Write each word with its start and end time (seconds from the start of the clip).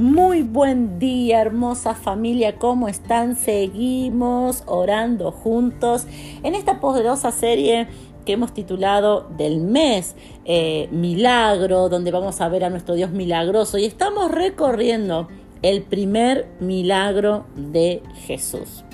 Muy 0.00 0.40
buen 0.40 0.98
día, 0.98 1.42
hermosa 1.42 1.94
familia, 1.94 2.56
¿cómo 2.56 2.88
están? 2.88 3.36
Seguimos 3.36 4.62
orando 4.64 5.30
juntos 5.30 6.06
en 6.42 6.54
esta 6.54 6.80
poderosa 6.80 7.30
serie 7.32 7.86
que 8.24 8.32
hemos 8.32 8.54
titulado 8.54 9.28
del 9.36 9.60
mes 9.60 10.16
eh, 10.46 10.88
Milagro, 10.90 11.90
donde 11.90 12.12
vamos 12.12 12.40
a 12.40 12.48
ver 12.48 12.64
a 12.64 12.70
nuestro 12.70 12.94
Dios 12.94 13.10
milagroso 13.10 13.76
y 13.76 13.84
estamos 13.84 14.30
recorriendo 14.30 15.28
el 15.60 15.82
primer 15.82 16.48
milagro 16.60 17.44
de 17.54 18.02
Jesús. 18.26 18.84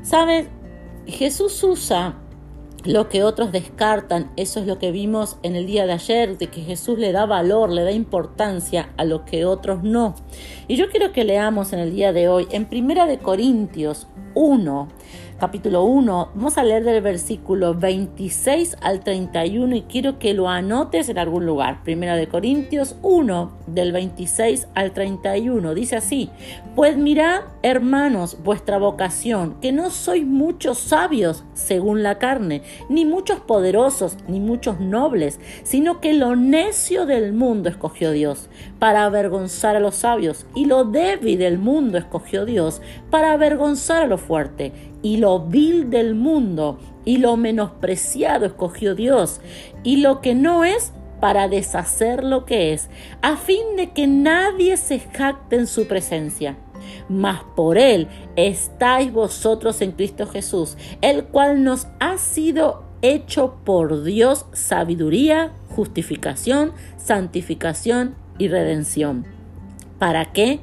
¿Saben? 0.00 0.48
Jesús 1.06 1.62
usa 1.62 2.14
lo 2.84 3.08
que 3.08 3.22
otros 3.22 3.52
descartan, 3.52 4.30
eso 4.36 4.60
es 4.60 4.66
lo 4.66 4.78
que 4.78 4.90
vimos 4.90 5.36
en 5.42 5.56
el 5.56 5.66
día 5.66 5.86
de 5.86 5.92
ayer, 5.92 6.38
de 6.38 6.46
que 6.48 6.62
Jesús 6.62 6.98
le 6.98 7.12
da 7.12 7.26
valor, 7.26 7.70
le 7.70 7.82
da 7.82 7.92
importancia 7.92 8.90
a 8.96 9.04
lo 9.04 9.24
que 9.24 9.44
otros 9.44 9.82
no. 9.82 10.14
Y 10.68 10.76
yo 10.76 10.88
quiero 10.88 11.12
que 11.12 11.24
leamos 11.24 11.72
en 11.72 11.80
el 11.80 11.94
día 11.94 12.12
de 12.12 12.28
hoy, 12.28 12.48
en 12.50 12.66
Primera 12.66 13.06
de 13.06 13.18
Corintios 13.18 14.06
1, 14.34 14.88
capítulo 15.40 15.84
1, 15.84 16.32
vamos 16.34 16.58
a 16.58 16.62
leer 16.62 16.84
del 16.84 17.00
versículo 17.00 17.74
26 17.74 18.76
al 18.82 19.00
31 19.00 19.74
y 19.74 19.82
quiero 19.82 20.18
que 20.18 20.34
lo 20.34 20.50
anotes 20.50 21.08
en 21.08 21.16
algún 21.16 21.46
lugar. 21.46 21.82
Primera 21.82 22.14
de 22.14 22.28
Corintios 22.28 22.96
1, 23.00 23.50
del 23.66 23.92
26 23.92 24.68
al 24.74 24.92
31, 24.92 25.74
dice 25.74 25.96
así, 25.96 26.28
pues 26.76 26.98
mirad, 26.98 27.40
hermanos, 27.62 28.36
vuestra 28.44 28.76
vocación, 28.76 29.56
que 29.62 29.72
no 29.72 29.88
sois 29.88 30.26
muchos 30.26 30.76
sabios 30.76 31.42
según 31.54 32.02
la 32.02 32.18
carne, 32.18 32.62
ni 32.90 33.06
muchos 33.06 33.40
poderosos, 33.40 34.18
ni 34.28 34.40
muchos 34.40 34.78
nobles, 34.78 35.40
sino 35.62 36.02
que 36.02 36.12
lo 36.12 36.36
necio 36.36 37.06
del 37.06 37.32
mundo 37.32 37.70
escogió 37.70 38.12
Dios 38.12 38.50
para 38.78 39.06
avergonzar 39.06 39.74
a 39.74 39.80
los 39.80 39.94
sabios, 39.94 40.44
y 40.54 40.66
lo 40.66 40.84
débil 40.84 41.38
del 41.38 41.58
mundo 41.58 41.96
escogió 41.96 42.44
Dios 42.44 42.82
para 43.08 43.32
avergonzar 43.32 44.02
a 44.02 44.06
lo 44.06 44.18
fuerte 44.18 44.90
y 45.02 45.16
lo 45.16 45.40
vil 45.40 45.90
del 45.90 46.14
mundo 46.14 46.78
y 47.04 47.18
lo 47.18 47.36
menospreciado 47.36 48.46
escogió 48.46 48.94
Dios 48.94 49.40
y 49.82 49.96
lo 49.96 50.20
que 50.20 50.34
no 50.34 50.64
es 50.64 50.92
para 51.20 51.48
deshacer 51.48 52.24
lo 52.24 52.44
que 52.46 52.72
es, 52.72 52.88
a 53.22 53.36
fin 53.36 53.76
de 53.76 53.90
que 53.90 54.06
nadie 54.06 54.76
se 54.76 54.98
jacte 55.00 55.56
en 55.56 55.66
su 55.66 55.86
presencia. 55.86 56.56
Mas 57.08 57.42
por 57.54 57.76
él 57.76 58.08
estáis 58.36 59.12
vosotros 59.12 59.82
en 59.82 59.92
Cristo 59.92 60.26
Jesús, 60.26 60.76
el 61.02 61.24
cual 61.24 61.62
nos 61.62 61.88
ha 62.00 62.16
sido 62.16 62.84
hecho 63.02 63.56
por 63.64 64.02
Dios 64.02 64.46
sabiduría, 64.52 65.52
justificación, 65.68 66.72
santificación 66.96 68.14
y 68.38 68.48
redención. 68.48 69.26
¿Para 69.98 70.32
qué? 70.32 70.60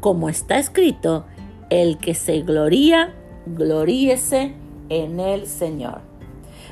Como 0.00 0.28
está 0.28 0.58
escrito, 0.58 1.24
el 1.68 1.98
que 1.98 2.14
se 2.14 2.40
gloría, 2.40 3.14
gloríese 3.56 4.54
en 4.88 5.20
el 5.20 5.46
Señor. 5.46 6.00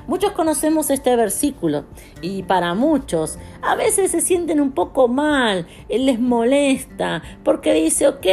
Muchos 0.07 0.33
conocemos 0.33 0.89
este 0.89 1.15
versículo 1.17 1.85
y 2.23 2.43
para 2.43 2.75
muchos 2.75 3.39
a 3.61 3.77
veces 3.77 4.11
se 4.11 4.23
sienten 4.23 4.59
un 4.59 4.73
poco 4.73 5.07
mal, 5.07 5.67
les 5.91 6.19
molesta, 6.19 7.23
porque 7.45 7.75
dice, 7.75 8.09
ok, 8.09 8.27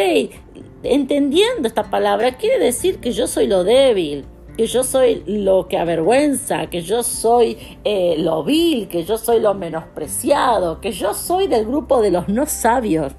entendiendo 0.84 1.68
esta 1.68 1.90
palabra, 1.90 2.38
quiere 2.38 2.64
decir 2.64 3.00
que 3.00 3.12
yo 3.12 3.28
soy 3.28 3.48
lo 3.48 3.66
débil, 3.66 4.24
que 4.56 4.68
yo 4.68 4.84
soy 4.84 5.24
lo 5.26 5.68
que 5.68 5.78
avergüenza, 5.78 6.68
que 6.68 6.82
yo 6.82 7.04
soy 7.04 7.58
eh, 7.84 8.16
lo 8.20 8.44
vil, 8.44 8.88
que 8.88 9.04
yo 9.04 9.18
soy 9.18 9.42
lo 9.42 9.54
menospreciado, 9.54 10.80
que 10.80 10.92
yo 10.92 11.14
soy 11.14 11.48
del 11.48 11.66
grupo 11.66 12.02
de 12.02 12.12
los 12.12 12.30
no 12.30 12.46
sabios. 12.46 13.14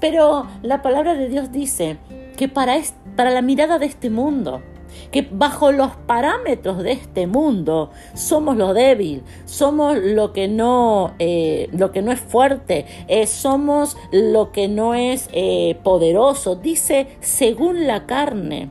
Pero 0.00 0.46
la 0.62 0.82
palabra 0.82 1.14
de 1.14 1.28
Dios 1.28 1.52
dice 1.52 1.98
que 2.36 2.48
para, 2.48 2.76
para 3.16 3.30
la 3.30 3.42
mirada 3.42 3.78
de 3.78 3.86
este 3.86 4.10
mundo, 4.10 4.62
que 5.10 5.26
bajo 5.30 5.72
los 5.72 5.92
parámetros 6.06 6.82
de 6.82 6.92
este 6.92 7.26
mundo 7.26 7.90
somos 8.14 8.56
lo 8.56 8.74
débil, 8.74 9.22
somos 9.44 9.96
lo 9.98 10.32
que 10.32 10.48
no, 10.48 11.14
eh, 11.18 11.68
lo 11.72 11.92
que 11.92 12.02
no 12.02 12.12
es 12.12 12.20
fuerte, 12.20 12.86
eh, 13.08 13.26
somos 13.26 13.96
lo 14.12 14.52
que 14.52 14.68
no 14.68 14.94
es 14.94 15.28
eh, 15.32 15.78
poderoso, 15.82 16.56
dice 16.56 17.08
según 17.20 17.86
la 17.86 18.06
carne 18.06 18.70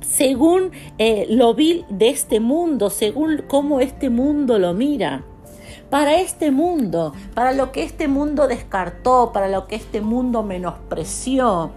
según 0.00 0.70
lo 1.28 1.54
vil 1.54 1.84
de 1.90 2.08
este 2.10 2.38
mundo, 2.38 2.90
según 2.90 3.42
cómo 3.48 3.80
este 3.80 4.08
mundo 4.08 4.58
lo 4.58 4.72
mira. 4.72 5.24
Para 5.90 6.20
este 6.20 6.52
mundo, 6.52 7.12
para 7.34 7.52
lo 7.52 7.72
que 7.72 7.82
este 7.82 8.06
mundo 8.06 8.46
descartó, 8.46 9.32
para 9.32 9.48
lo 9.48 9.66
que 9.66 9.74
este 9.74 10.00
mundo 10.00 10.42
menospreció 10.42 11.72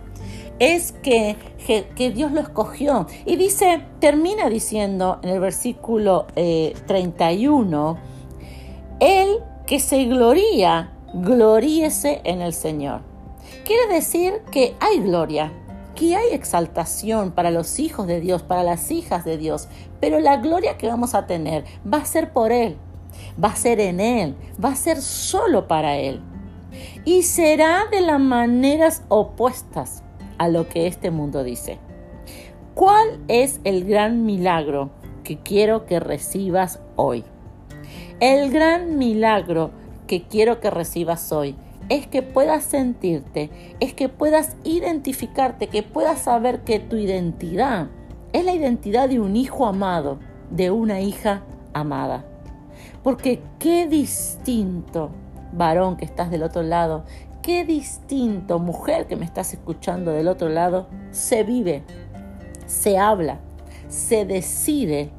es 0.60 0.92
que, 0.92 1.38
que, 1.66 2.12
Dios 2.12 2.32
lo 2.32 2.42
escogió. 2.42 3.08
Y 3.26 3.38
dice, 3.38 3.82
termina 4.00 4.50
diciendo 4.50 5.20
en 5.24 5.30
el 5.30 5.40
versículo 5.40 6.28
31, 6.36 7.98
eh, 9.00 9.22
el 9.22 9.40
que 9.66 9.80
se 9.80 10.06
gloría, 10.06 10.92
gloríese 11.14 12.22
en 12.26 12.42
el 12.42 12.54
Señor. 12.54 13.02
Quiere 13.66 13.94
decir 13.94 14.42
que 14.52 14.76
hay 14.80 15.00
gloria, 15.00 15.54
que 15.96 16.16
hay 16.16 16.34
exaltación 16.34 17.32
para 17.32 17.52
los 17.52 17.80
hijos 17.80 18.06
de 18.06 18.20
Dios, 18.20 18.44
para 18.44 18.64
las 18.64 18.92
hijas 18.92 19.24
de 19.26 19.38
Dios, 19.38 19.68
pero 20.00 20.20
la 20.20 20.38
gloria 20.38 20.78
que 20.78 20.88
vamos 20.88 21.16
a 21.16 21.26
tener 21.26 21.64
va 21.92 22.00
a 22.00 22.06
ser 22.06 22.34
por 22.34 22.52
Él, 22.52 22.78
va 23.42 23.50
a 23.50 23.56
ser 23.56 23.80
en 23.80 24.00
Él, 24.00 24.36
va 24.64 24.70
a 24.70 24.76
ser 24.76 25.02
solo 25.02 25.68
para 25.68 25.98
Él. 25.98 26.22
Y 27.06 27.24
será 27.24 27.86
de 27.92 28.02
las 28.02 28.20
maneras 28.20 29.04
opuestas 29.08 30.04
a 30.40 30.48
lo 30.48 30.68
que 30.68 30.88
este 30.88 31.12
mundo 31.12 31.44
dice. 31.44 31.78
¿Cuál 32.74 33.20
es 33.28 33.60
el 33.64 33.86
gran 33.86 34.26
milagro 34.26 34.90
que 35.24 35.38
quiero 35.38 35.86
que 35.86 36.00
recibas 36.00 36.80
hoy? 36.96 37.24
El 38.20 38.52
gran 38.52 38.98
milagro 38.98 39.72
que 40.08 40.24
quiero 40.24 40.60
que 40.60 40.72
recibas 40.72 41.32
hoy 41.32 41.56
es 41.90 42.08
que 42.08 42.22
puedas 42.22 42.64
sentirte, 42.64 43.50
es 43.80 43.94
que 43.94 44.10
puedas 44.10 44.56
identificarte, 44.64 45.68
que 45.68 45.84
puedas 45.84 46.22
saber 46.22 46.62
que 46.62 46.80
tu 46.80 46.96
identidad 46.96 47.88
es 48.34 48.46
la 48.46 48.54
identidad 48.54 49.10
de 49.10 49.20
un 49.20 49.36
hijo 49.36 49.66
amado, 49.66 50.20
de 50.52 50.72
una 50.72 51.02
hija 51.02 51.44
amada. 51.74 52.26
Porque 53.04 53.42
qué 53.58 53.88
distinto, 53.88 55.12
varón 55.52 55.98
que 55.98 56.06
estás 56.06 56.30
del 56.30 56.44
otro 56.44 56.62
lado, 56.62 57.06
qué 57.42 57.66
distinto, 57.66 58.60
mujer 58.60 59.08
que 59.08 59.16
me 59.16 59.26
estás 59.26 59.54
escuchando 59.54 60.12
del 60.12 60.28
otro 60.28 60.50
lado, 60.50 60.88
se 61.12 61.44
vive, 61.44 61.84
se 62.66 62.98
habla, 62.98 63.40
se 63.88 64.26
decide 64.26 65.12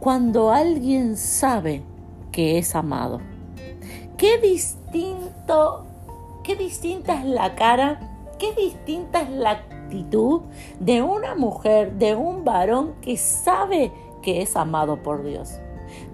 cuando 0.00 0.50
alguien 0.50 1.16
sabe 1.16 1.82
que 2.32 2.58
es 2.58 2.74
amado. 2.74 3.20
Qué 4.16 4.38
distinto, 4.38 5.86
qué 6.44 6.56
distinta 6.56 7.20
es 7.20 7.24
la 7.24 7.54
cara, 7.54 8.00
qué 8.38 8.54
distinta 8.54 9.22
es 9.22 9.30
la 9.30 9.50
actitud 9.50 10.42
de 10.80 11.02
una 11.02 11.34
mujer, 11.34 11.92
de 11.94 12.14
un 12.14 12.44
varón 12.44 12.94
que 13.00 13.16
sabe 13.16 13.92
que 14.22 14.42
es 14.42 14.56
amado 14.56 15.02
por 15.02 15.22
Dios. 15.22 15.60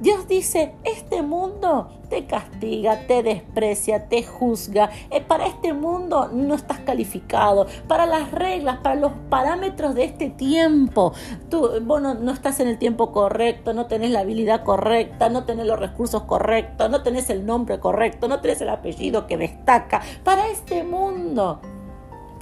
Dios 0.00 0.28
dice, 0.28 0.74
este 0.84 1.22
mundo 1.22 1.90
te 2.08 2.26
castiga, 2.26 3.06
te 3.06 3.22
desprecia, 3.22 4.08
te 4.08 4.22
juzga. 4.22 4.90
Eh, 5.10 5.20
para 5.20 5.46
este 5.46 5.72
mundo 5.72 6.28
no 6.32 6.54
estás 6.54 6.80
calificado. 6.80 7.66
Para 7.88 8.06
las 8.06 8.30
reglas, 8.32 8.78
para 8.78 8.96
los 8.96 9.12
parámetros 9.30 9.94
de 9.94 10.04
este 10.04 10.30
tiempo. 10.30 11.12
Tú, 11.48 11.70
bueno, 11.82 12.14
no 12.14 12.32
estás 12.32 12.60
en 12.60 12.68
el 12.68 12.78
tiempo 12.78 13.12
correcto, 13.12 13.72
no 13.72 13.86
tenés 13.86 14.10
la 14.10 14.20
habilidad 14.20 14.62
correcta, 14.64 15.28
no 15.28 15.44
tenés 15.44 15.66
los 15.66 15.78
recursos 15.78 16.24
correctos, 16.24 16.90
no 16.90 17.02
tenés 17.02 17.30
el 17.30 17.46
nombre 17.46 17.80
correcto, 17.80 18.28
no 18.28 18.40
tenés 18.40 18.60
el 18.60 18.68
apellido 18.68 19.26
que 19.26 19.36
destaca. 19.36 20.02
Para 20.24 20.48
este 20.48 20.84
mundo 20.84 21.60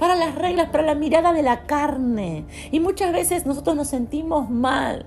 para 0.01 0.15
las 0.15 0.33
reglas, 0.33 0.69
para 0.69 0.81
la 0.81 0.95
mirada 0.95 1.31
de 1.31 1.43
la 1.43 1.67
carne. 1.67 2.45
Y 2.71 2.79
muchas 2.79 3.13
veces 3.13 3.45
nosotros 3.45 3.75
nos 3.75 3.87
sentimos 3.87 4.49
mal 4.49 5.05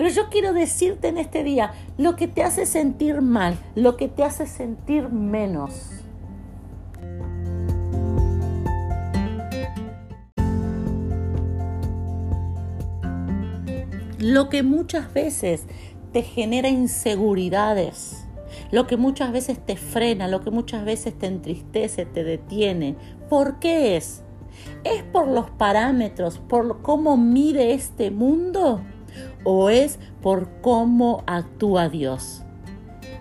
pero 0.00 0.08
yo 0.08 0.30
quiero 0.30 0.54
decirte 0.54 1.08
en 1.08 1.18
este 1.18 1.44
día, 1.44 1.74
lo 1.98 2.16
que 2.16 2.26
te 2.26 2.42
hace 2.42 2.64
sentir 2.64 3.20
mal, 3.20 3.58
lo 3.74 3.98
que 3.98 4.08
te 4.08 4.24
hace 4.24 4.46
sentir 4.46 5.10
menos. 5.10 5.90
Lo 14.18 14.48
que 14.48 14.62
muchas 14.62 15.12
veces 15.12 15.66
te 16.14 16.22
genera 16.22 16.70
inseguridades, 16.70 18.24
lo 18.70 18.86
que 18.86 18.96
muchas 18.96 19.32
veces 19.32 19.58
te 19.58 19.76
frena, 19.76 20.28
lo 20.28 20.40
que 20.40 20.50
muchas 20.50 20.82
veces 20.82 21.12
te 21.18 21.26
entristece, 21.26 22.06
te 22.06 22.24
detiene. 22.24 22.96
¿Por 23.28 23.58
qué 23.58 23.98
es? 23.98 24.22
¿Es 24.82 25.02
por 25.02 25.28
los 25.28 25.50
parámetros, 25.50 26.38
por 26.38 26.80
cómo 26.80 27.18
mire 27.18 27.74
este 27.74 28.10
mundo? 28.10 28.80
O 29.44 29.70
es 29.70 29.98
por 30.22 30.48
cómo 30.60 31.22
actúa 31.26 31.88
Dios. 31.88 32.44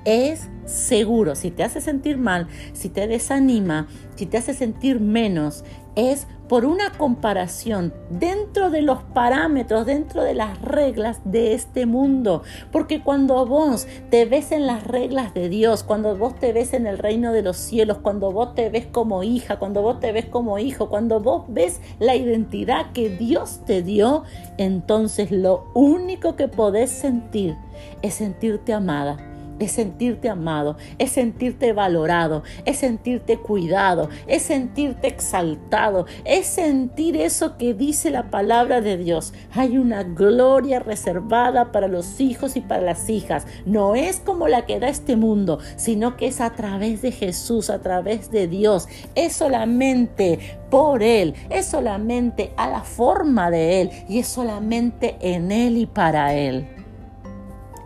Es 0.05 0.49
seguro. 0.65 1.35
Si 1.35 1.51
te 1.51 1.63
hace 1.63 1.81
sentir 1.81 2.17
mal, 2.17 2.47
si 2.73 2.89
te 2.89 3.07
desanima, 3.07 3.87
si 4.15 4.25
te 4.25 4.37
hace 4.37 4.53
sentir 4.53 4.99
menos, 4.99 5.63
es 5.95 6.27
por 6.47 6.65
una 6.65 6.91
comparación 6.91 7.93
dentro 8.09 8.69
de 8.69 8.81
los 8.81 9.03
parámetros, 9.03 9.85
dentro 9.85 10.23
de 10.23 10.33
las 10.33 10.59
reglas 10.61 11.19
de 11.23 11.53
este 11.53 11.85
mundo. 11.85 12.41
Porque 12.71 13.03
cuando 13.03 13.45
vos 13.45 13.87
te 14.09 14.25
ves 14.25 14.51
en 14.51 14.65
las 14.65 14.85
reglas 14.85 15.33
de 15.33 15.49
Dios, 15.49 15.83
cuando 15.83 16.15
vos 16.15 16.35
te 16.39 16.53
ves 16.53 16.73
en 16.73 16.87
el 16.87 16.97
reino 16.97 17.33
de 17.33 17.43
los 17.43 17.57
cielos, 17.57 17.99
cuando 17.99 18.31
vos 18.31 18.55
te 18.55 18.69
ves 18.69 18.87
como 18.87 19.23
hija, 19.23 19.59
cuando 19.59 19.81
vos 19.81 19.99
te 19.99 20.11
ves 20.11 20.25
como 20.25 20.57
hijo, 20.57 20.89
cuando 20.89 21.19
vos 21.19 21.45
ves 21.49 21.81
la 21.99 22.15
identidad 22.15 22.91
que 22.93 23.09
Dios 23.09 23.61
te 23.65 23.83
dio, 23.83 24.23
entonces 24.57 25.31
lo 25.31 25.69
único 25.75 26.35
que 26.35 26.47
podés 26.47 26.89
sentir 26.89 27.55
es 28.01 28.15
sentirte 28.15 28.73
amada 28.73 29.28
es 29.59 29.73
sentirte 29.73 30.29
amado, 30.29 30.77
es 30.97 31.11
sentirte 31.11 31.73
valorado, 31.73 32.43
es 32.65 32.77
sentirte 32.77 33.37
cuidado, 33.37 34.09
es 34.27 34.43
sentirte 34.43 35.07
exaltado, 35.07 36.05
es 36.25 36.47
sentir 36.47 37.17
eso 37.17 37.57
que 37.57 37.73
dice 37.73 38.09
la 38.09 38.29
palabra 38.29 38.81
de 38.81 38.97
Dios. 38.97 39.33
Hay 39.53 39.77
una 39.77 40.03
gloria 40.03 40.79
reservada 40.79 41.71
para 41.71 41.87
los 41.87 42.19
hijos 42.19 42.55
y 42.55 42.61
para 42.61 42.81
las 42.81 43.09
hijas. 43.09 43.45
No 43.65 43.95
es 43.95 44.19
como 44.19 44.47
la 44.47 44.65
que 44.65 44.79
da 44.79 44.87
este 44.87 45.15
mundo, 45.15 45.59
sino 45.75 46.15
que 46.15 46.27
es 46.27 46.41
a 46.41 46.51
través 46.51 47.01
de 47.01 47.11
Jesús, 47.11 47.69
a 47.69 47.79
través 47.79 48.31
de 48.31 48.47
Dios. 48.47 48.87
Es 49.15 49.33
solamente 49.33 50.39
por 50.69 51.03
Él, 51.03 51.35
es 51.49 51.65
solamente 51.65 52.53
a 52.57 52.69
la 52.69 52.81
forma 52.81 53.51
de 53.51 53.81
Él 53.81 53.91
y 54.07 54.19
es 54.19 54.27
solamente 54.27 55.17
en 55.21 55.51
Él 55.51 55.77
y 55.77 55.85
para 55.85 56.33
Él. 56.33 56.67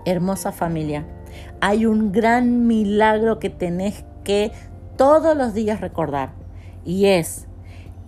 Hermosa 0.05 0.51
familia 0.51 1.05
hay 1.65 1.85
un 1.85 2.11
gran 2.11 2.67
milagro 2.67 3.39
que 3.39 3.49
tenés 3.49 4.03
que 4.25 4.51
todos 4.97 5.37
los 5.37 5.53
días 5.53 5.79
recordar 5.79 6.33
y 6.83 7.05
es 7.05 7.47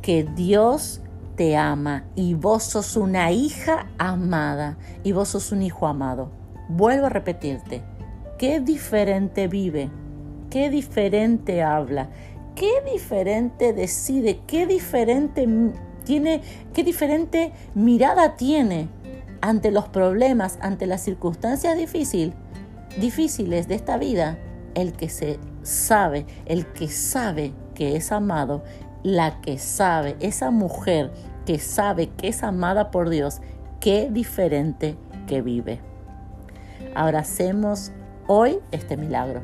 que 0.02 0.28
Dios 0.36 1.00
te 1.38 1.56
ama 1.56 2.04
y 2.16 2.34
vos 2.34 2.64
sos 2.64 2.98
una 2.98 3.32
hija 3.32 3.88
amada 3.98 4.78
y 5.06 5.14
vos 5.14 5.30
sos 5.30 5.54
un 5.54 5.62
hijo 5.62 5.88
amado. 5.88 6.32
Vuelvo 6.68 7.06
a 7.06 7.10
repetirte, 7.10 7.82
qué 8.38 8.60
diferente 8.60 9.48
vive, 9.48 9.90
qué 10.50 10.70
diferente 10.70 11.64
habla, 11.64 12.10
qué 12.56 12.72
diferente 12.92 13.72
decide, 13.72 14.42
qué 14.48 14.68
diferente 14.68 15.48
tiene, 16.04 16.42
qué 16.74 16.84
diferente 16.84 17.54
mirada 17.74 18.36
tiene 18.36 18.90
ante 19.40 19.72
los 19.72 19.88
problemas, 19.88 20.60
ante 20.62 20.88
las 20.88 21.00
circunstancias 21.00 21.78
difíciles 21.78 22.36
difíciles 23.00 23.68
de 23.68 23.76
esta 23.76 23.98
vida, 23.98 24.38
el 24.74 24.94
que 24.94 25.10
se 25.10 25.40
sabe, 25.64 26.26
el 26.46 26.66
que 26.68 26.88
sabe 26.88 27.54
que 27.74 27.96
es 27.96 28.12
amado, 28.12 28.64
la 29.04 29.42
que 29.42 29.58
sabe, 29.58 30.16
esa 30.20 30.52
mujer 30.52 31.12
que 31.46 31.60
sabe 31.60 32.10
que 32.10 32.30
es 32.30 32.44
amada 32.44 32.92
por 32.92 33.10
Dios, 33.10 33.42
qué 33.80 34.10
diferente 34.12 34.98
que 35.28 35.42
vive. 35.42 35.80
Abracemos 36.96 37.92
hoy 38.28 38.60
este 38.72 38.98
milagro. 38.98 39.42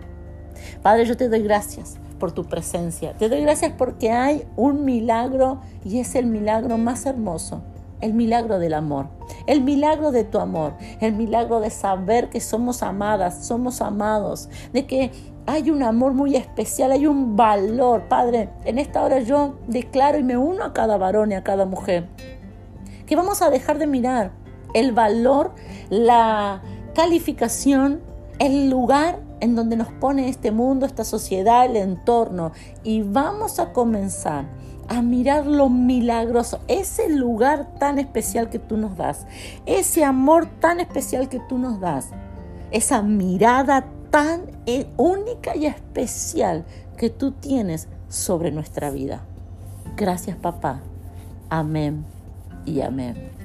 Padre, 0.82 1.06
yo 1.06 1.18
te 1.18 1.30
doy 1.30 1.44
gracias 1.44 1.98
por 2.20 2.32
tu 2.32 2.46
presencia. 2.46 3.14
Te 3.14 3.30
doy 3.30 3.42
gracias 3.42 3.74
porque 3.78 4.12
hay 4.12 4.46
un 4.56 4.86
milagro 4.86 5.62
y 5.84 6.00
es 6.00 6.16
el 6.16 6.28
milagro 6.28 6.78
más 6.78 7.06
hermoso 7.06 7.64
el 8.02 8.14
milagro 8.14 8.60
del 8.60 8.74
amor, 8.74 9.08
el 9.48 9.62
milagro 9.62 10.12
de 10.12 10.24
tu 10.24 10.40
amor, 10.40 10.74
el 11.00 11.14
milagro 11.14 11.60
de 11.60 11.70
saber 11.70 12.30
que 12.30 12.42
somos 12.42 12.84
amadas, 12.84 13.46
somos 13.46 13.82
amados, 13.82 14.50
de 14.74 14.86
que 14.86 15.12
hay 15.46 15.72
un 15.72 15.84
amor 15.84 16.14
muy 16.14 16.36
especial, 16.36 16.92
hay 16.92 17.08
un 17.08 17.36
valor. 17.36 18.08
Padre, 18.08 18.50
en 18.66 18.80
esta 18.80 19.04
hora 19.04 19.20
yo 19.20 19.56
declaro 19.68 20.20
y 20.20 20.24
me 20.24 20.38
uno 20.38 20.64
a 20.64 20.74
cada 20.74 20.98
varón 20.98 21.32
y 21.32 21.36
a 21.36 21.44
cada 21.44 21.66
mujer, 21.66 22.08
que 23.06 23.16
vamos 23.16 23.42
a 23.42 23.50
dejar 23.50 23.78
de 23.78 23.88
mirar 23.88 24.32
el 24.74 24.92
valor, 24.92 25.54
la 25.90 26.62
calificación, 26.94 28.02
el 28.40 28.70
lugar 28.70 29.20
en 29.40 29.56
donde 29.56 29.76
nos 29.76 29.92
pone 29.92 30.30
este 30.30 30.52
mundo, 30.52 30.86
esta 30.86 31.04
sociedad, 31.04 31.66
el 31.66 31.76
entorno, 31.76 32.52
y 32.84 33.02
vamos 33.02 33.60
a 33.60 33.74
comenzar 33.74 34.46
a 34.88 35.02
mirar 35.02 35.46
lo 35.46 35.70
milagroso, 35.70 36.60
ese 36.68 37.10
lugar 37.10 37.76
tan 37.80 38.00
especial 38.00 38.50
que 38.50 38.60
tú 38.60 38.78
nos 38.78 38.98
das, 38.98 39.26
ese 39.66 40.04
amor 40.04 40.48
tan 40.60 40.80
especial 40.80 41.30
que 41.30 41.40
tú 41.40 41.58
nos 41.58 41.80
das, 41.80 42.10
esa 42.72 43.02
mirada 43.02 43.86
tan 44.10 44.42
e, 44.66 44.88
única 44.98 45.56
y 45.56 45.66
especial 45.66 46.66
que 46.98 47.10
tú 47.10 47.32
tienes 47.32 47.88
sobre 48.10 48.52
nuestra 48.52 48.92
vida. 48.92 49.22
Gracias 49.96 50.38
papá. 50.38 50.82
Amén 51.50 52.06
y 52.66 52.82
amén. 52.82 53.41